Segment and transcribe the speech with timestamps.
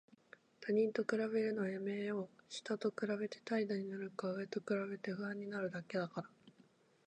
[0.61, 2.29] 他人と比べるのはやめよう。
[2.49, 6.29] 下と比べて怠惰になるか、上と比べて不安になるだけだから。